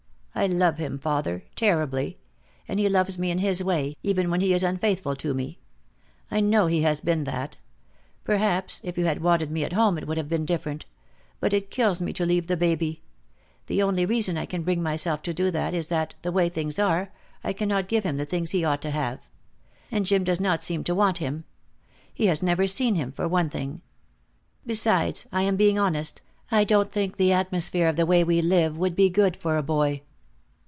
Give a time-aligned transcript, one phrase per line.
[0.33, 1.43] I love him, father.
[1.57, 2.17] Terribly.
[2.67, 5.59] And he loves me in his way, even when he is unfaithful to me.
[6.31, 7.57] I know he has been that.
[8.23, 10.85] Perhaps if you had wanted me at home it would have been different.
[11.41, 13.03] But it kills me to leave the baby.
[13.67, 16.79] The only reason I can bring myself to do it is that, the way things
[16.79, 17.11] are,
[17.43, 19.27] I cannot give him the things he ought to have.
[19.91, 21.43] And Jim does not seem to want him.
[22.11, 23.81] He has never seen him, for one thing.
[24.65, 28.77] Besides I am being honest I don't think the atmosphere of the way we live
[28.77, 30.01] would be good for a boy."